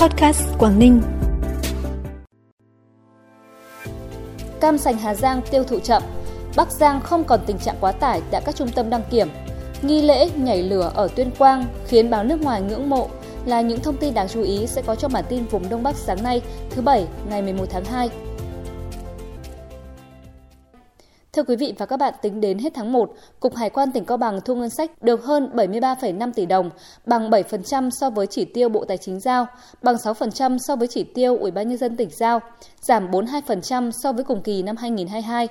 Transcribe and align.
Podcast 0.00 0.42
Quảng 0.58 0.78
Ninh. 0.78 1.02
Cam 4.60 4.78
sành 4.78 4.98
Hà 4.98 5.14
Giang 5.14 5.40
tiêu 5.50 5.64
thụ 5.64 5.78
chậm, 5.78 6.02
Bắc 6.56 6.72
Giang 6.72 7.00
không 7.00 7.24
còn 7.24 7.40
tình 7.46 7.58
trạng 7.58 7.76
quá 7.80 7.92
tải 7.92 8.22
tại 8.30 8.42
các 8.44 8.56
trung 8.56 8.68
tâm 8.68 8.90
đăng 8.90 9.02
kiểm. 9.10 9.28
Nghi 9.82 10.02
lễ 10.02 10.30
nhảy 10.36 10.62
lửa 10.62 10.92
ở 10.94 11.08
Tuyên 11.08 11.30
Quang 11.38 11.64
khiến 11.86 12.10
báo 12.10 12.24
nước 12.24 12.40
ngoài 12.42 12.62
ngưỡng 12.62 12.90
mộ 12.90 13.08
là 13.44 13.60
những 13.60 13.80
thông 13.80 13.96
tin 13.96 14.14
đáng 14.14 14.28
chú 14.28 14.42
ý 14.42 14.66
sẽ 14.66 14.82
có 14.82 14.94
trong 14.94 15.12
bản 15.12 15.24
tin 15.28 15.44
vùng 15.44 15.68
Đông 15.68 15.82
Bắc 15.82 15.96
sáng 15.96 16.22
nay, 16.22 16.42
thứ 16.70 16.82
Bảy, 16.82 17.06
ngày 17.28 17.42
11 17.42 17.66
tháng 17.70 17.84
2. 17.84 18.10
Thưa 21.38 21.44
quý 21.44 21.56
vị 21.56 21.74
và 21.78 21.86
các 21.86 21.96
bạn, 21.96 22.14
tính 22.22 22.40
đến 22.40 22.58
hết 22.58 22.74
tháng 22.74 22.92
1, 22.92 23.14
Cục 23.40 23.56
Hải 23.56 23.70
quan 23.70 23.92
tỉnh 23.92 24.04
Cao 24.04 24.16
Bằng 24.16 24.40
thu 24.44 24.54
ngân 24.54 24.70
sách 24.70 25.02
được 25.02 25.24
hơn 25.24 25.50
73,5 25.54 26.32
tỷ 26.32 26.46
đồng, 26.46 26.70
bằng 27.06 27.30
7% 27.30 27.90
so 27.90 28.10
với 28.10 28.26
chỉ 28.26 28.44
tiêu 28.44 28.68
Bộ 28.68 28.84
Tài 28.84 28.96
chính 28.96 29.20
giao, 29.20 29.46
bằng 29.82 29.96
6% 29.96 30.58
so 30.58 30.76
với 30.76 30.88
chỉ 30.88 31.04
tiêu 31.04 31.36
Ủy 31.36 31.50
ban 31.50 31.68
nhân 31.68 31.78
dân 31.78 31.96
tỉnh 31.96 32.08
giao, 32.10 32.40
giảm 32.80 33.10
42% 33.10 33.90
so 33.90 34.12
với 34.12 34.24
cùng 34.24 34.42
kỳ 34.42 34.62
năm 34.62 34.76
2022. 34.76 35.48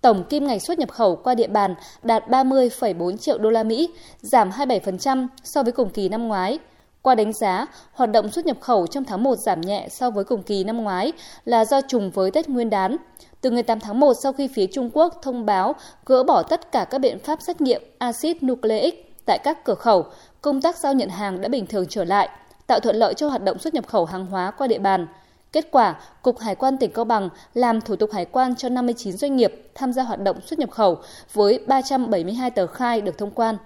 Tổng 0.00 0.24
kim 0.24 0.46
ngạch 0.46 0.62
xuất 0.62 0.78
nhập 0.78 0.90
khẩu 0.90 1.16
qua 1.16 1.34
địa 1.34 1.48
bàn 1.48 1.74
đạt 2.02 2.28
30,4 2.28 3.16
triệu 3.16 3.38
đô 3.38 3.50
la 3.50 3.62
Mỹ, 3.62 3.90
giảm 4.20 4.50
27% 4.50 5.26
so 5.44 5.62
với 5.62 5.72
cùng 5.72 5.90
kỳ 5.90 6.08
năm 6.08 6.28
ngoái. 6.28 6.58
Qua 7.02 7.14
đánh 7.14 7.32
giá, 7.32 7.66
hoạt 7.92 8.10
động 8.10 8.30
xuất 8.30 8.46
nhập 8.46 8.56
khẩu 8.60 8.86
trong 8.86 9.04
tháng 9.04 9.22
1 9.22 9.38
giảm 9.38 9.60
nhẹ 9.60 9.88
so 9.90 10.10
với 10.10 10.24
cùng 10.24 10.42
kỳ 10.42 10.64
năm 10.64 10.76
ngoái 10.82 11.12
là 11.44 11.64
do 11.64 11.80
trùng 11.80 12.10
với 12.10 12.30
Tết 12.30 12.48
Nguyên 12.48 12.70
đán. 12.70 12.96
Từ 13.44 13.50
ngày 13.50 13.62
8 13.62 13.80
tháng 13.80 14.00
1 14.00 14.14
sau 14.14 14.32
khi 14.32 14.48
phía 14.48 14.66
Trung 14.66 14.90
Quốc 14.92 15.18
thông 15.22 15.46
báo 15.46 15.74
gỡ 16.06 16.24
bỏ 16.24 16.42
tất 16.42 16.72
cả 16.72 16.84
các 16.90 16.98
biện 16.98 17.18
pháp 17.18 17.42
xét 17.42 17.60
nghiệm 17.60 17.82
axit 17.98 18.42
nucleic 18.42 19.14
tại 19.26 19.38
các 19.44 19.64
cửa 19.64 19.74
khẩu, 19.74 20.06
công 20.42 20.62
tác 20.62 20.76
giao 20.76 20.94
nhận 20.94 21.08
hàng 21.08 21.40
đã 21.40 21.48
bình 21.48 21.66
thường 21.66 21.86
trở 21.88 22.04
lại, 22.04 22.28
tạo 22.66 22.80
thuận 22.80 22.96
lợi 22.96 23.14
cho 23.14 23.28
hoạt 23.28 23.44
động 23.44 23.58
xuất 23.58 23.74
nhập 23.74 23.86
khẩu 23.86 24.04
hàng 24.04 24.26
hóa 24.26 24.50
qua 24.50 24.66
địa 24.66 24.78
bàn. 24.78 25.06
Kết 25.52 25.68
quả, 25.70 26.00
Cục 26.22 26.38
Hải 26.38 26.54
quan 26.54 26.78
tỉnh 26.78 26.90
Cao 26.90 27.04
Bằng 27.04 27.28
làm 27.54 27.80
thủ 27.80 27.96
tục 27.96 28.12
hải 28.12 28.24
quan 28.24 28.54
cho 28.56 28.68
59 28.68 29.16
doanh 29.16 29.36
nghiệp 29.36 29.70
tham 29.74 29.92
gia 29.92 30.02
hoạt 30.02 30.20
động 30.20 30.40
xuất 30.40 30.58
nhập 30.58 30.70
khẩu 30.70 30.98
với 31.32 31.60
372 31.66 32.50
tờ 32.50 32.66
khai 32.66 33.00
được 33.00 33.18
thông 33.18 33.30
quan. 33.30 33.56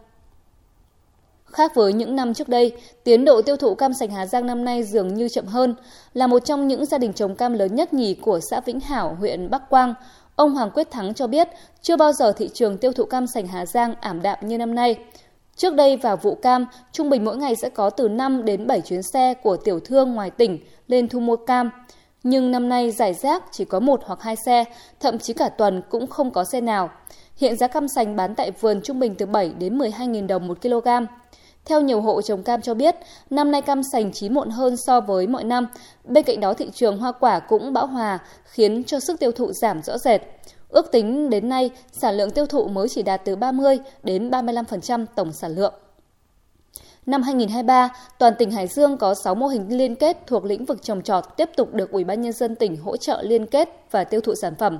Khác 1.53 1.75
với 1.75 1.93
những 1.93 2.17
năm 2.17 2.35
trước 2.35 2.49
đây, 2.49 2.73
tiến 3.05 3.25
độ 3.25 3.43
tiêu 3.43 3.57
thụ 3.57 3.75
cam 3.75 3.95
sành 3.95 4.11
Hà 4.11 4.27
Giang 4.27 4.47
năm 4.47 4.65
nay 4.65 4.83
dường 4.83 5.15
như 5.15 5.29
chậm 5.29 5.47
hơn. 5.47 5.75
Là 6.15 6.27
một 6.27 6.45
trong 6.45 6.69
những 6.69 6.87
gia 6.87 6.99
đình 6.99 7.13
trồng 7.13 7.35
cam 7.35 7.53
lớn 7.53 7.75
nhất 7.75 7.95
nhì 7.95 8.15
của 8.15 8.41
xã 8.51 8.61
Vĩnh 8.61 8.81
Hảo, 8.81 9.17
huyện 9.21 9.51
Bắc 9.51 9.71
Quang, 9.71 9.95
ông 10.37 10.55
Hoàng 10.55 10.71
Quyết 10.71 10.91
Thắng 10.91 11.15
cho 11.15 11.27
biết 11.27 11.49
chưa 11.83 11.97
bao 11.97 12.13
giờ 12.13 12.33
thị 12.33 12.49
trường 12.55 12.79
tiêu 12.79 12.93
thụ 12.93 13.05
cam 13.05 13.27
sành 13.27 13.47
Hà 13.47 13.67
Giang 13.67 13.95
ảm 14.01 14.23
đạm 14.23 14.39
như 14.43 14.59
năm 14.59 14.75
nay. 14.75 14.97
Trước 15.57 15.75
đây 15.75 15.97
vào 15.97 16.17
vụ 16.17 16.35
cam, 16.35 16.67
trung 16.93 17.11
bình 17.11 17.25
mỗi 17.25 17.37
ngày 17.37 17.57
sẽ 17.57 17.69
có 17.69 17.91
từ 17.91 18.09
5 18.09 18.45
đến 18.45 18.67
7 18.67 18.81
chuyến 18.81 19.03
xe 19.03 19.35
của 19.35 19.57
tiểu 19.57 19.81
thương 19.81 20.15
ngoài 20.15 20.31
tỉnh 20.31 20.59
lên 20.89 21.09
thu 21.09 21.21
mua 21.21 21.37
cam. 21.37 21.71
Nhưng 22.23 22.51
năm 22.51 22.69
nay 22.69 22.91
giải 22.91 23.15
rác 23.15 23.43
chỉ 23.53 23.65
có 23.65 23.81
một 23.81 24.01
hoặc 24.05 24.23
hai 24.23 24.37
xe, 24.47 24.65
thậm 25.01 25.19
chí 25.19 25.33
cả 25.33 25.49
tuần 25.49 25.83
cũng 25.91 26.07
không 26.07 26.31
có 26.31 26.45
xe 26.45 26.61
nào. 26.61 26.91
Hiện 27.37 27.57
giá 27.57 27.69
cam 27.69 27.89
sành 27.89 28.17
bán 28.17 28.35
tại 28.35 28.51
vườn 28.51 28.81
trung 28.85 29.01
bình 29.01 29.15
từ 29.15 29.27
7 29.27 29.53
đến 29.59 29.79
12.000 29.79 30.27
đồng 30.27 30.47
một 30.49 30.63
kg. 30.63 30.89
Theo 31.69 31.81
nhiều 31.81 32.01
hộ 32.01 32.23
trồng 32.23 32.43
cam 32.43 32.63
cho 32.63 32.75
biết, 32.75 32.97
năm 33.31 33.51
nay 33.51 33.63
cam 33.63 33.83
sành 33.83 34.13
chín 34.13 34.35
muộn 34.35 34.51
hơn 34.51 34.77
so 34.77 35.01
với 35.01 35.27
mọi 35.27 35.45
năm. 35.45 35.67
Bên 36.05 36.25
cạnh 36.25 36.41
đó 36.41 36.55
thị 36.55 36.71
trường 36.75 36.99
hoa 36.99 37.13
quả 37.13 37.41
cũng 37.41 37.73
bão 37.73 37.87
hòa, 37.87 38.19
khiến 38.45 38.85
cho 38.85 39.01
sức 39.01 39.21
tiêu 39.21 39.33
thụ 39.33 39.53
giảm 39.53 39.83
rõ 39.83 39.99
rệt. 39.99 40.21
Ước 40.69 40.93
tính 40.93 41.31
đến 41.31 41.49
nay, 41.49 41.71
sản 41.93 42.17
lượng 42.17 42.31
tiêu 42.31 42.47
thụ 42.47 42.69
mới 42.69 42.89
chỉ 42.89 43.03
đạt 43.03 43.25
từ 43.25 43.37
30 43.37 43.79
đến 44.03 44.31
35% 44.31 45.07
tổng 45.15 45.33
sản 45.33 45.55
lượng. 45.55 45.75
Năm 47.07 47.23
2023, 47.23 47.89
toàn 48.19 48.33
tỉnh 48.39 48.51
Hải 48.51 48.67
Dương 48.67 48.97
có 48.97 49.15
6 49.15 49.35
mô 49.35 49.47
hình 49.47 49.79
liên 49.79 49.95
kết 49.95 50.27
thuộc 50.27 50.45
lĩnh 50.45 50.65
vực 50.65 50.83
trồng 50.83 51.03
trọt 51.03 51.25
tiếp 51.37 51.51
tục 51.57 51.75
được 51.75 51.91
Ủy 51.91 52.05
ban 52.05 52.21
nhân 52.23 52.33
dân 52.33 52.55
tỉnh 52.55 52.77
hỗ 52.77 52.97
trợ 52.97 53.23
liên 53.23 53.47
kết 53.47 53.69
và 53.91 54.05
tiêu 54.05 54.21
thụ 54.21 54.35
sản 54.35 54.55
phẩm 54.55 54.79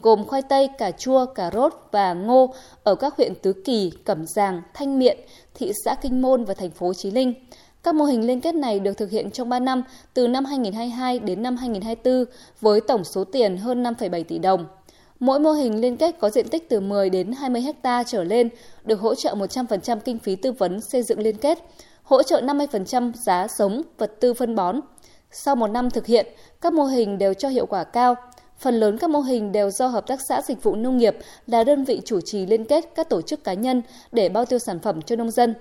gồm 0.00 0.24
khoai 0.24 0.42
tây, 0.42 0.68
cà 0.78 0.90
chua, 0.90 1.26
cà 1.26 1.50
rốt 1.52 1.88
và 1.92 2.14
ngô 2.14 2.54
ở 2.84 2.94
các 2.94 3.16
huyện 3.16 3.34
Tứ 3.34 3.52
Kỳ, 3.52 3.92
Cẩm 4.04 4.26
Giàng, 4.26 4.62
Thanh 4.74 4.98
Miện, 4.98 5.18
thị 5.54 5.72
xã 5.84 5.94
Kinh 5.94 6.22
Môn 6.22 6.44
và 6.44 6.54
thành 6.54 6.70
phố 6.70 6.94
Chí 6.94 7.10
Linh. 7.10 7.34
Các 7.82 7.94
mô 7.94 8.04
hình 8.04 8.26
liên 8.26 8.40
kết 8.40 8.54
này 8.54 8.80
được 8.80 8.92
thực 8.96 9.10
hiện 9.10 9.30
trong 9.30 9.48
3 9.48 9.58
năm, 9.58 9.82
từ 10.14 10.28
năm 10.28 10.44
2022 10.44 11.18
đến 11.18 11.42
năm 11.42 11.56
2024, 11.56 12.24
với 12.60 12.80
tổng 12.80 13.04
số 13.04 13.24
tiền 13.24 13.56
hơn 13.56 13.82
5,7 13.82 14.24
tỷ 14.24 14.38
đồng. 14.38 14.66
Mỗi 15.20 15.40
mô 15.40 15.52
hình 15.52 15.80
liên 15.80 15.96
kết 15.96 16.18
có 16.18 16.30
diện 16.30 16.48
tích 16.48 16.68
từ 16.68 16.80
10 16.80 17.10
đến 17.10 17.32
20 17.32 17.64
ha 17.82 18.02
trở 18.02 18.24
lên, 18.24 18.48
được 18.84 19.00
hỗ 19.00 19.14
trợ 19.14 19.34
100% 19.34 19.98
kinh 20.00 20.18
phí 20.18 20.36
tư 20.36 20.52
vấn 20.52 20.80
xây 20.80 21.02
dựng 21.02 21.18
liên 21.18 21.36
kết, 21.36 21.58
hỗ 22.02 22.22
trợ 22.22 22.40
50% 22.40 23.12
giá 23.26 23.46
sống, 23.48 23.82
vật 23.98 24.12
tư 24.20 24.34
phân 24.34 24.54
bón. 24.54 24.80
Sau 25.30 25.56
một 25.56 25.66
năm 25.66 25.90
thực 25.90 26.06
hiện, 26.06 26.26
các 26.60 26.72
mô 26.72 26.84
hình 26.84 27.18
đều 27.18 27.34
cho 27.34 27.48
hiệu 27.48 27.66
quả 27.66 27.84
cao, 27.84 28.14
Phần 28.58 28.74
lớn 28.74 28.98
các 28.98 29.10
mô 29.10 29.20
hình 29.20 29.52
đều 29.52 29.70
do 29.70 29.86
Hợp 29.86 30.06
tác 30.06 30.20
xã 30.28 30.42
Dịch 30.42 30.62
vụ 30.62 30.74
Nông 30.74 30.96
nghiệp 30.96 31.16
là 31.46 31.64
đơn 31.64 31.84
vị 31.84 32.00
chủ 32.04 32.20
trì 32.20 32.46
liên 32.46 32.64
kết 32.64 32.84
các 32.94 33.08
tổ 33.08 33.22
chức 33.22 33.44
cá 33.44 33.54
nhân 33.54 33.82
để 34.12 34.28
bao 34.28 34.44
tiêu 34.44 34.58
sản 34.58 34.78
phẩm 34.78 35.02
cho 35.02 35.16
nông 35.16 35.30
dân. 35.30 35.54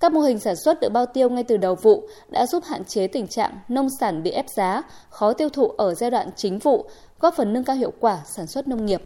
Các 0.00 0.12
mô 0.12 0.20
hình 0.20 0.38
sản 0.38 0.56
xuất 0.56 0.80
được 0.80 0.88
bao 0.92 1.06
tiêu 1.06 1.30
ngay 1.30 1.44
từ 1.44 1.56
đầu 1.56 1.74
vụ 1.74 2.08
đã 2.28 2.46
giúp 2.46 2.64
hạn 2.64 2.84
chế 2.84 3.06
tình 3.06 3.26
trạng 3.26 3.58
nông 3.68 3.88
sản 4.00 4.22
bị 4.22 4.30
ép 4.30 4.48
giá, 4.48 4.82
khó 5.10 5.32
tiêu 5.32 5.48
thụ 5.48 5.68
ở 5.68 5.94
giai 5.94 6.10
đoạn 6.10 6.30
chính 6.36 6.58
vụ, 6.58 6.84
góp 7.20 7.34
phần 7.36 7.52
nâng 7.52 7.64
cao 7.64 7.76
hiệu 7.76 7.92
quả 8.00 8.18
sản 8.26 8.46
xuất 8.46 8.68
nông 8.68 8.86
nghiệp. 8.86 9.02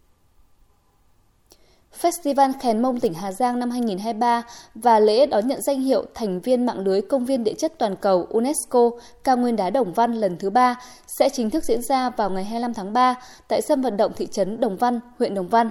Festival 2.00 2.53
Khèn 2.61 2.83
Mông 2.83 3.00
tỉnh 3.00 3.15
Hà 3.15 3.33
Giang 3.33 3.59
năm 3.59 3.71
2023 3.71 4.43
và 4.75 5.00
lễ 5.00 5.27
đón 5.27 5.49
nhận 5.49 5.62
danh 5.62 5.81
hiệu 5.81 6.05
thành 6.15 6.41
viên 6.41 6.66
mạng 6.66 6.78
lưới 6.78 7.00
công 7.00 7.25
viên 7.25 7.44
địa 7.44 7.55
chất 7.59 7.72
toàn 7.78 7.97
cầu 7.97 8.27
UNESCO 8.31 8.91
cao 9.25 9.37
nguyên 9.37 9.56
đá 9.56 9.71
Đồng 9.71 9.93
Văn 9.93 10.12
lần 10.12 10.37
thứ 10.37 10.50
ba 10.50 10.81
sẽ 11.06 11.28
chính 11.28 11.50
thức 11.50 11.65
diễn 11.65 11.83
ra 11.83 12.10
vào 12.10 12.31
ngày 12.31 12.44
25 12.44 12.75
tháng 12.75 12.93
3 12.93 13.15
tại 13.49 13.62
sân 13.62 13.83
vận 13.83 13.97
động 13.97 14.12
thị 14.16 14.27
trấn 14.27 14.60
Đồng 14.60 14.77
Văn, 14.77 15.00
huyện 15.19 15.34
Đồng 15.34 15.49
Văn. 15.49 15.71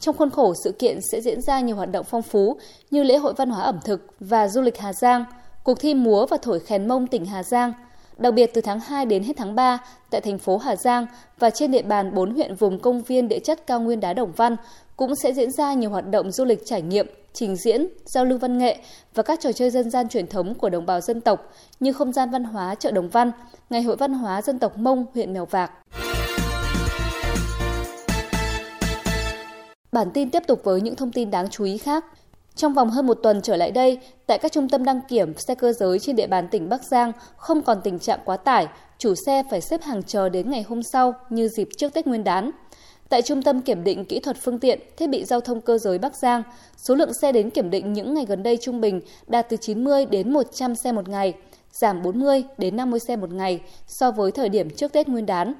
Trong 0.00 0.16
khuôn 0.16 0.30
khổ 0.30 0.54
sự 0.64 0.72
kiện 0.72 0.98
sẽ 1.12 1.20
diễn 1.20 1.42
ra 1.42 1.60
nhiều 1.60 1.76
hoạt 1.76 1.90
động 1.90 2.06
phong 2.08 2.22
phú 2.22 2.56
như 2.90 3.02
lễ 3.02 3.16
hội 3.16 3.32
văn 3.36 3.50
hóa 3.50 3.62
ẩm 3.62 3.78
thực 3.84 4.06
và 4.20 4.48
du 4.48 4.60
lịch 4.60 4.78
Hà 4.78 4.92
Giang, 4.92 5.24
cuộc 5.62 5.80
thi 5.80 5.94
múa 5.94 6.26
và 6.26 6.36
thổi 6.42 6.60
khèn 6.60 6.88
mông 6.88 7.06
tỉnh 7.06 7.26
Hà 7.26 7.42
Giang, 7.42 7.72
Đặc 8.18 8.34
biệt 8.34 8.50
từ 8.54 8.60
tháng 8.60 8.80
2 8.80 9.06
đến 9.06 9.22
hết 9.22 9.32
tháng 9.36 9.54
3, 9.54 9.78
tại 10.10 10.20
thành 10.20 10.38
phố 10.38 10.58
Hà 10.58 10.76
Giang 10.76 11.06
và 11.38 11.50
trên 11.50 11.70
địa 11.70 11.82
bàn 11.82 12.14
4 12.14 12.34
huyện 12.34 12.54
vùng 12.54 12.78
công 12.78 13.02
viên 13.02 13.28
địa 13.28 13.38
chất 13.38 13.66
cao 13.66 13.80
nguyên 13.80 14.00
đá 14.00 14.12
Đồng 14.12 14.32
Văn 14.36 14.56
cũng 14.96 15.14
sẽ 15.14 15.32
diễn 15.32 15.50
ra 15.50 15.74
nhiều 15.74 15.90
hoạt 15.90 16.10
động 16.10 16.30
du 16.30 16.44
lịch 16.44 16.62
trải 16.66 16.82
nghiệm, 16.82 17.06
trình 17.32 17.56
diễn, 17.56 17.86
giao 18.04 18.24
lưu 18.24 18.38
văn 18.38 18.58
nghệ 18.58 18.78
và 19.14 19.22
các 19.22 19.40
trò 19.40 19.52
chơi 19.52 19.70
dân 19.70 19.90
gian 19.90 20.08
truyền 20.08 20.26
thống 20.26 20.54
của 20.54 20.70
đồng 20.70 20.86
bào 20.86 21.00
dân 21.00 21.20
tộc 21.20 21.52
như 21.80 21.92
không 21.92 22.12
gian 22.12 22.30
văn 22.30 22.44
hóa 22.44 22.74
chợ 22.74 22.90
Đồng 22.90 23.08
Văn, 23.08 23.30
Ngày 23.70 23.82
hội 23.82 23.96
văn 23.96 24.12
hóa 24.12 24.42
dân 24.42 24.58
tộc 24.58 24.78
Mông 24.78 25.06
huyện 25.14 25.32
Mèo 25.32 25.44
Vạc. 25.44 25.72
Bản 29.92 30.10
tin 30.14 30.30
tiếp 30.30 30.42
tục 30.46 30.60
với 30.64 30.80
những 30.80 30.96
thông 30.96 31.12
tin 31.12 31.30
đáng 31.30 31.48
chú 31.50 31.64
ý 31.64 31.78
khác. 31.78 32.04
Trong 32.56 32.74
vòng 32.74 32.90
hơn 32.90 33.06
một 33.06 33.18
tuần 33.22 33.40
trở 33.42 33.56
lại 33.56 33.70
đây, 33.70 33.98
tại 34.26 34.38
các 34.38 34.52
trung 34.52 34.68
tâm 34.68 34.84
đăng 34.84 35.00
kiểm 35.08 35.38
xe 35.38 35.54
cơ 35.54 35.72
giới 35.72 35.98
trên 35.98 36.16
địa 36.16 36.26
bàn 36.26 36.48
tỉnh 36.50 36.68
Bắc 36.68 36.82
Giang 36.84 37.12
không 37.36 37.62
còn 37.62 37.80
tình 37.84 37.98
trạng 37.98 38.20
quá 38.24 38.36
tải, 38.36 38.66
chủ 38.98 39.14
xe 39.26 39.42
phải 39.50 39.60
xếp 39.60 39.82
hàng 39.82 40.02
chờ 40.02 40.28
đến 40.28 40.50
ngày 40.50 40.62
hôm 40.62 40.82
sau 40.82 41.14
như 41.30 41.48
dịp 41.48 41.68
trước 41.76 41.94
Tết 41.94 42.06
Nguyên 42.06 42.24
đán. 42.24 42.50
Tại 43.08 43.22
Trung 43.22 43.42
tâm 43.42 43.60
Kiểm 43.60 43.84
định 43.84 44.04
Kỹ 44.04 44.20
thuật 44.20 44.36
Phương 44.42 44.58
tiện, 44.58 44.80
Thiết 44.96 45.06
bị 45.06 45.24
Giao 45.24 45.40
thông 45.40 45.60
Cơ 45.60 45.78
giới 45.78 45.98
Bắc 45.98 46.16
Giang, 46.16 46.42
số 46.76 46.94
lượng 46.94 47.14
xe 47.14 47.32
đến 47.32 47.50
kiểm 47.50 47.70
định 47.70 47.92
những 47.92 48.14
ngày 48.14 48.24
gần 48.28 48.42
đây 48.42 48.58
trung 48.60 48.80
bình 48.80 49.00
đạt 49.26 49.48
từ 49.48 49.56
90 49.56 50.06
đến 50.06 50.32
100 50.32 50.74
xe 50.74 50.92
một 50.92 51.08
ngày, 51.08 51.34
giảm 51.72 52.02
40 52.02 52.44
đến 52.58 52.76
50 52.76 53.00
xe 53.00 53.16
một 53.16 53.32
ngày 53.32 53.60
so 53.86 54.10
với 54.10 54.32
thời 54.32 54.48
điểm 54.48 54.70
trước 54.70 54.92
Tết 54.92 55.08
Nguyên 55.08 55.26
đán. 55.26 55.54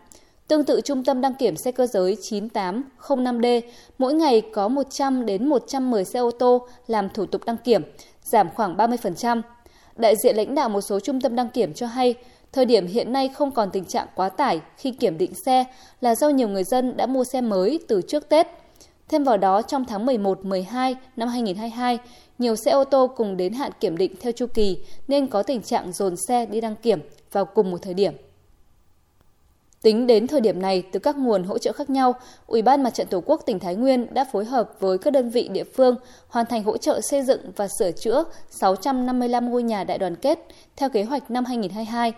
Tương 0.49 0.65
tự 0.65 0.81
Trung 0.81 1.05
tâm 1.05 1.21
đăng 1.21 1.35
kiểm 1.35 1.57
xe 1.57 1.73
cơ 1.73 1.87
giới 1.87 2.17
9805D, 2.21 3.61
mỗi 3.99 4.15
ngày 4.15 4.43
có 4.53 4.69
100 4.69 5.27
đến 5.27 5.49
110 5.49 6.05
xe 6.05 6.19
ô 6.19 6.31
tô 6.31 6.67
làm 6.87 7.09
thủ 7.09 7.27
tục 7.27 7.45
đăng 7.45 7.57
kiểm, 7.57 7.83
giảm 8.23 8.49
khoảng 8.55 8.77
30%. 8.77 9.43
Đại 9.97 10.17
diện 10.17 10.37
lãnh 10.37 10.55
đạo 10.55 10.69
một 10.69 10.81
số 10.81 11.01
trung 11.01 11.21
tâm 11.21 11.37
đăng 11.37 11.49
kiểm 11.49 11.75
cho 11.75 11.87
hay, 11.87 12.15
thời 12.53 12.65
điểm 12.65 12.87
hiện 12.87 13.13
nay 13.13 13.29
không 13.29 13.51
còn 13.51 13.71
tình 13.71 13.85
trạng 13.85 14.07
quá 14.15 14.29
tải 14.29 14.61
khi 14.77 14.91
kiểm 14.91 15.19
định 15.19 15.35
xe 15.35 15.65
là 16.01 16.15
do 16.15 16.29
nhiều 16.29 16.49
người 16.49 16.65
dân 16.65 16.97
đã 16.97 17.07
mua 17.07 17.25
xe 17.25 17.41
mới 17.41 17.81
từ 17.89 18.03
trước 18.03 18.29
Tết. 18.29 18.47
Thêm 19.09 19.25
vào 19.25 19.37
đó, 19.37 19.63
trong 19.63 19.85
tháng 19.85 20.07
11-12 20.07 20.95
năm 21.17 21.29
2022, 21.29 21.99
nhiều 22.39 22.57
xe 22.57 22.71
ô 22.71 22.85
tô 22.85 23.11
cùng 23.17 23.37
đến 23.37 23.53
hạn 23.53 23.73
kiểm 23.81 23.97
định 23.97 24.15
theo 24.21 24.33
chu 24.33 24.47
kỳ 24.55 24.79
nên 25.09 25.27
có 25.27 25.43
tình 25.43 25.63
trạng 25.63 25.93
dồn 25.93 26.17
xe 26.17 26.47
đi 26.47 26.61
đăng 26.61 26.77
kiểm 26.77 27.01
vào 27.33 27.45
cùng 27.45 27.71
một 27.71 27.79
thời 27.83 27.95
điểm. 27.95 28.13
Tính 29.87 30.07
đến 30.07 30.27
thời 30.27 30.41
điểm 30.41 30.63
này, 30.63 30.83
từ 30.93 30.99
các 30.99 31.17
nguồn 31.17 31.45
hỗ 31.45 31.59
trợ 31.59 31.73
khác 31.73 31.91
nhau, 31.91 32.15
Ủy 32.47 32.63
ban 32.63 32.83
Mặt 32.83 32.95
trận 32.95 33.07
Tổ 33.07 33.23
quốc 33.27 33.43
tỉnh 33.47 33.59
Thái 33.59 33.75
Nguyên 33.75 34.15
đã 34.15 34.25
phối 34.33 34.45
hợp 34.45 34.71
với 34.81 34.99
các 34.99 35.13
đơn 35.13 35.31
vị 35.31 35.49
địa 35.49 35.65
phương 35.65 35.97
hoàn 36.29 36.47
thành 36.47 36.63
hỗ 36.63 36.77
trợ 36.77 37.01
xây 37.01 37.23
dựng 37.23 37.41
và 37.57 37.69
sửa 37.79 37.91
chữa 37.91 38.25
655 38.51 39.51
ngôi 39.51 39.63
nhà 39.63 39.85
đại 39.85 39.99
đoàn 39.99 40.17
kết 40.17 40.39
theo 40.77 40.89
kế 40.89 41.03
hoạch 41.03 41.31
năm 41.31 41.45
2022. 41.45 42.13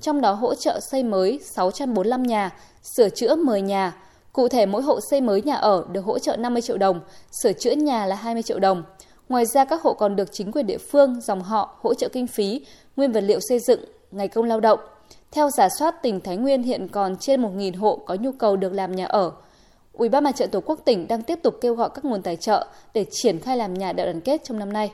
Trong 0.00 0.20
đó 0.20 0.32
hỗ 0.32 0.54
trợ 0.54 0.80
xây 0.80 1.02
mới 1.02 1.40
645 1.56 2.22
nhà, 2.22 2.50
sửa 2.96 3.08
chữa 3.08 3.34
10 3.34 3.62
nhà. 3.62 3.96
Cụ 4.32 4.48
thể 4.48 4.66
mỗi 4.66 4.82
hộ 4.82 4.98
xây 5.10 5.20
mới 5.20 5.42
nhà 5.42 5.54
ở 5.54 5.84
được 5.92 6.04
hỗ 6.04 6.18
trợ 6.18 6.36
50 6.36 6.62
triệu 6.62 6.78
đồng, 6.78 7.00
sửa 7.42 7.52
chữa 7.52 7.72
nhà 7.72 8.06
là 8.06 8.16
20 8.16 8.42
triệu 8.42 8.58
đồng. 8.58 8.82
Ngoài 9.28 9.46
ra 9.46 9.64
các 9.64 9.82
hộ 9.82 9.94
còn 9.94 10.16
được 10.16 10.32
chính 10.32 10.52
quyền 10.52 10.66
địa 10.66 10.78
phương, 10.78 11.20
dòng 11.20 11.42
họ 11.42 11.76
hỗ 11.80 11.94
trợ 11.94 12.08
kinh 12.08 12.26
phí, 12.26 12.66
nguyên 12.96 13.12
vật 13.12 13.20
liệu 13.20 13.38
xây 13.48 13.58
dựng, 13.58 13.80
ngày 14.10 14.28
công 14.28 14.44
lao 14.44 14.60
động– 14.60 14.80
theo 15.32 15.50
giả 15.50 15.68
soát, 15.78 16.02
tỉnh 16.02 16.20
Thái 16.20 16.36
Nguyên 16.36 16.62
hiện 16.62 16.88
còn 16.88 17.16
trên 17.20 17.42
1.000 17.42 17.78
hộ 17.78 17.96
có 18.06 18.14
nhu 18.14 18.32
cầu 18.32 18.56
được 18.56 18.72
làm 18.72 18.96
nhà 18.96 19.06
ở. 19.06 19.32
Ủy 19.92 20.08
ban 20.08 20.24
Mặt 20.24 20.36
trận 20.36 20.50
Tổ 20.50 20.60
quốc 20.60 20.80
tỉnh 20.84 21.08
đang 21.08 21.22
tiếp 21.22 21.38
tục 21.42 21.54
kêu 21.60 21.74
gọi 21.74 21.90
các 21.94 22.04
nguồn 22.04 22.22
tài 22.22 22.36
trợ 22.36 22.66
để 22.94 23.04
triển 23.10 23.38
khai 23.38 23.56
làm 23.56 23.74
nhà 23.74 23.92
đại 23.92 24.06
đoàn 24.06 24.20
kết 24.20 24.40
trong 24.44 24.58
năm 24.58 24.72
nay. 24.72 24.92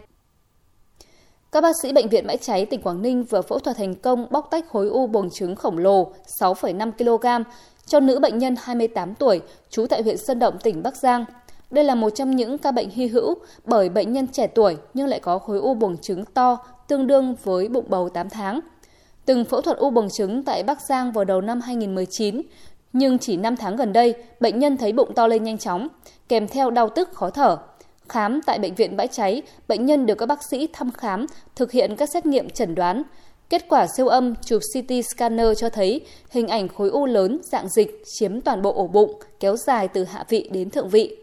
Các 1.52 1.60
bác 1.60 1.72
sĩ 1.82 1.92
bệnh 1.92 2.08
viện 2.08 2.26
Bãi 2.26 2.36
Cháy 2.36 2.66
tỉnh 2.66 2.82
Quảng 2.82 3.02
Ninh 3.02 3.24
vừa 3.24 3.42
phẫu 3.42 3.58
thuật 3.58 3.76
thành 3.76 3.94
công 3.94 4.26
bóc 4.30 4.48
tách 4.50 4.68
khối 4.68 4.88
u 4.88 5.06
buồng 5.06 5.30
trứng 5.30 5.56
khổng 5.56 5.78
lồ 5.78 6.12
6,5 6.40 6.92
kg 6.92 7.50
cho 7.86 8.00
nữ 8.00 8.18
bệnh 8.18 8.38
nhân 8.38 8.54
28 8.62 9.14
tuổi 9.14 9.40
trú 9.70 9.86
tại 9.86 10.02
huyện 10.02 10.16
Sơn 10.16 10.38
Động 10.38 10.58
tỉnh 10.62 10.82
Bắc 10.82 10.96
Giang. 10.96 11.24
Đây 11.70 11.84
là 11.84 11.94
một 11.94 12.10
trong 12.10 12.36
những 12.36 12.58
ca 12.58 12.72
bệnh 12.72 12.90
hy 12.90 13.06
hữu 13.06 13.34
bởi 13.64 13.88
bệnh 13.88 14.12
nhân 14.12 14.28
trẻ 14.28 14.46
tuổi 14.46 14.76
nhưng 14.94 15.06
lại 15.06 15.20
có 15.20 15.38
khối 15.38 15.58
u 15.58 15.74
buồng 15.74 15.96
trứng 15.96 16.24
to 16.24 16.56
tương 16.88 17.06
đương 17.06 17.34
với 17.44 17.68
bụng 17.68 17.84
bầu 17.88 18.08
8 18.08 18.30
tháng. 18.30 18.60
Từng 19.26 19.44
phẫu 19.44 19.61
thuật 19.61 19.76
u 19.76 19.90
buồng 19.90 20.08
trứng 20.11 20.43
tại 20.43 20.62
Bắc 20.62 20.78
Giang 20.88 21.12
vào 21.12 21.25
đầu 21.25 21.40
năm 21.40 21.61
2019, 21.61 22.43
nhưng 22.93 23.19
chỉ 23.19 23.37
5 23.37 23.56
tháng 23.56 23.76
gần 23.76 23.93
đây, 23.93 24.14
bệnh 24.40 24.58
nhân 24.58 24.76
thấy 24.76 24.93
bụng 24.93 25.14
to 25.14 25.26
lên 25.26 25.44
nhanh 25.44 25.58
chóng, 25.58 25.88
kèm 26.28 26.49
theo 26.49 26.70
đau 26.70 26.88
tức 26.88 27.12
khó 27.12 27.31
thở. 27.31 27.56
Khám 28.08 28.40
tại 28.46 28.58
bệnh 28.58 28.75
viện 28.75 28.96
bãi 28.96 29.08
cháy, 29.08 29.43
bệnh 29.69 29.87
nhân 29.87 30.06
được 30.06 30.14
các 30.14 30.26
bác 30.26 30.38
sĩ 30.50 30.69
thăm 30.73 30.90
khám, 30.93 31.26
thực 31.56 31.73
hiện 31.73 31.96
các 31.96 32.08
xét 32.14 32.26
nghiệm 32.26 32.50
chẩn 32.50 32.75
đoán. 32.75 33.02
Kết 33.50 33.69
quả 33.69 33.87
siêu 33.96 34.08
âm 34.08 34.34
chụp 34.34 34.62
CT 34.75 34.93
scanner 35.14 35.49
cho 35.58 35.69
thấy 35.69 36.00
hình 36.31 36.49
ảnh 36.49 36.69
khối 36.69 36.90
u 36.90 37.06
lớn 37.06 37.40
dạng 37.52 37.69
dịch 37.69 38.02
chiếm 38.19 38.40
toàn 38.40 38.62
bộ 38.62 38.72
ổ 38.72 38.87
bụng, 38.87 39.20
kéo 39.40 39.56
dài 39.56 39.88
từ 39.88 40.05
hạ 40.05 40.25
vị 40.29 40.49
đến 40.52 40.70
thượng 40.70 40.88
vị. 40.88 41.17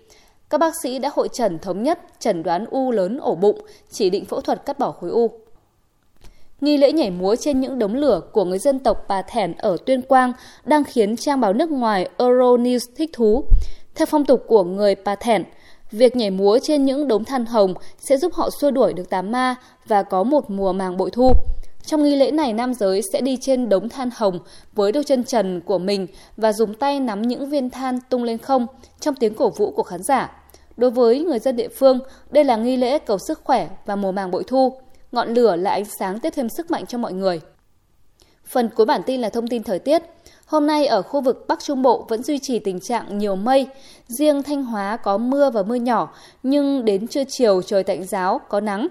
Các 0.50 0.58
bác 0.58 0.74
sĩ 0.84 1.00
đã 1.00 1.10
hội 1.14 1.28
trần 1.34 1.60
thống 1.60 1.84
nhất 1.84 2.00
chẩn 2.20 2.44
đoán 2.44 2.66
u 2.66 2.92
lớn 2.92 3.18
ổ 3.18 3.36
bụng, 3.36 3.62
chỉ 3.92 4.10
định 4.10 4.26
phẫu 4.26 4.42
thuật 4.42 4.66
cắt 4.66 4.80
bỏ 4.80 4.92
khối 4.92 5.10
u. 5.10 5.43
Nghi 6.64 6.78
lễ 6.78 6.92
nhảy 6.92 7.12
múa 7.12 7.36
trên 7.36 7.60
những 7.60 7.80
đống 7.80 7.96
lửa 7.96 8.22
của 8.32 8.46
người 8.46 8.60
dân 8.60 8.80
tộc 8.80 9.06
Bà 9.08 9.22
Thẻn 9.22 9.54
ở 9.58 9.78
Tuyên 9.86 10.02
Quang 10.02 10.34
đang 10.66 10.84
khiến 10.84 11.16
trang 11.18 11.42
báo 11.42 11.54
nước 11.54 11.72
ngoài 11.72 12.10
Euronews 12.18 12.80
thích 12.96 13.10
thú. 13.14 13.44
Theo 13.96 14.06
phong 14.06 14.26
tục 14.26 14.44
của 14.48 14.64
người 14.64 14.96
Bà 14.96 15.16
Thẻn, 15.16 15.44
việc 15.92 16.16
nhảy 16.16 16.32
múa 16.32 16.60
trên 16.62 16.86
những 16.86 17.08
đống 17.08 17.26
than 17.26 17.46
hồng 17.46 17.74
sẽ 17.98 18.18
giúp 18.18 18.34
họ 18.34 18.50
xua 18.62 18.72
đuổi 18.72 18.94
được 18.94 19.10
tà 19.10 19.22
ma 19.22 19.56
và 19.88 20.04
có 20.04 20.24
một 20.24 20.50
mùa 20.50 20.74
màng 20.74 20.98
bội 20.98 21.10
thu. 21.12 21.32
Trong 21.86 22.04
nghi 22.04 22.16
lễ 22.16 22.32
này, 22.32 22.54
nam 22.54 22.74
giới 22.74 23.02
sẽ 23.14 23.22
đi 23.22 23.38
trên 23.42 23.70
đống 23.70 23.90
than 23.90 24.10
hồng 24.16 24.40
với 24.74 24.92
đôi 24.92 25.04
chân 25.04 25.24
trần 25.24 25.62
của 25.62 25.78
mình 25.78 26.08
và 26.38 26.54
dùng 26.54 26.74
tay 26.74 27.00
nắm 27.00 27.22
những 27.22 27.50
viên 27.50 27.70
than 27.70 28.00
tung 28.10 28.24
lên 28.24 28.38
không 28.38 28.68
trong 29.00 29.16
tiếng 29.16 29.36
cổ 29.36 29.50
vũ 29.50 29.72
của 29.72 29.84
khán 29.84 30.04
giả. 30.04 30.32
Đối 30.78 30.92
với 30.92 31.20
người 31.20 31.40
dân 31.40 31.56
địa 31.56 31.68
phương, 31.68 32.00
đây 32.30 32.44
là 32.44 32.56
nghi 32.56 32.78
lễ 32.78 33.00
cầu 33.00 33.18
sức 33.28 33.42
khỏe 33.44 33.70
và 33.86 33.96
mùa 33.96 34.12
màng 34.12 34.32
bội 34.32 34.44
thu. 34.48 34.74
Ngọn 35.14 35.34
lửa 35.34 35.56
là 35.56 35.72
ánh 35.72 35.86
sáng 36.00 36.20
tiếp 36.20 36.34
thêm 36.36 36.50
sức 36.50 36.72
mạnh 36.72 36.86
cho 36.86 36.98
mọi 36.98 37.14
người. 37.14 37.42
Phần 38.46 38.70
cuối 38.76 38.86
bản 38.86 39.02
tin 39.06 39.22
là 39.22 39.30
thông 39.30 39.48
tin 39.48 39.64
thời 39.64 39.80
tiết. 39.80 40.04
Hôm 40.46 40.68
nay 40.68 40.86
ở 40.86 41.02
khu 41.02 41.22
vực 41.22 41.46
Bắc 41.48 41.60
Trung 41.64 41.82
Bộ 41.82 42.06
vẫn 42.10 42.24
duy 42.24 42.40
trì 42.40 42.60
tình 42.60 42.80
trạng 42.80 43.18
nhiều 43.18 43.36
mây. 43.36 43.68
Riêng 44.08 44.44
Thanh 44.44 44.66
Hóa 44.66 44.98
có 44.98 45.18
mưa 45.18 45.50
và 45.50 45.64
mưa 45.64 45.76
nhỏ, 45.76 46.14
nhưng 46.44 46.86
đến 46.86 47.08
trưa 47.08 47.24
chiều 47.28 47.62
trời 47.62 47.84
tạnh 47.84 48.04
giáo, 48.04 48.42
có 48.50 48.60
nắng. 48.60 48.88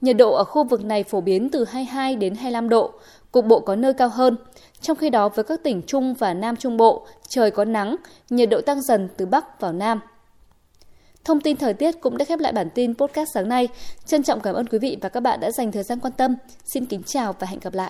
Nhiệt 0.00 0.16
độ 0.16 0.34
ở 0.34 0.44
khu 0.44 0.64
vực 0.64 0.84
này 0.84 1.04
phổ 1.04 1.20
biến 1.20 1.48
từ 1.50 1.64
22 1.64 2.16
đến 2.16 2.34
25 2.34 2.68
độ, 2.68 2.92
cục 3.32 3.46
bộ 3.46 3.60
có 3.60 3.76
nơi 3.76 3.92
cao 3.92 4.08
hơn. 4.08 4.36
Trong 4.80 4.96
khi 4.96 5.10
đó 5.10 5.28
với 5.28 5.44
các 5.44 5.62
tỉnh 5.62 5.82
Trung 5.86 6.14
và 6.14 6.34
Nam 6.34 6.56
Trung 6.56 6.76
Bộ, 6.76 7.06
trời 7.28 7.50
có 7.50 7.64
nắng, 7.64 7.96
nhiệt 8.30 8.50
độ 8.50 8.60
tăng 8.60 8.82
dần 8.82 9.08
từ 9.16 9.26
Bắc 9.26 9.60
vào 9.60 9.72
Nam. 9.72 10.00
Thông 11.26 11.40
tin 11.40 11.56
thời 11.56 11.74
tiết 11.74 12.00
cũng 12.00 12.18
đã 12.18 12.24
khép 12.24 12.38
lại 12.38 12.52
bản 12.52 12.68
tin 12.74 12.94
podcast 12.94 13.28
sáng 13.34 13.48
nay. 13.48 13.68
Trân 14.06 14.22
trọng 14.22 14.40
cảm 14.40 14.54
ơn 14.54 14.66
quý 14.66 14.78
vị 14.78 14.96
và 15.00 15.08
các 15.08 15.20
bạn 15.20 15.40
đã 15.40 15.50
dành 15.50 15.72
thời 15.72 15.82
gian 15.82 16.00
quan 16.00 16.12
tâm. 16.12 16.36
Xin 16.64 16.86
kính 16.86 17.02
chào 17.02 17.34
và 17.38 17.46
hẹn 17.46 17.60
gặp 17.60 17.74
lại. 17.74 17.84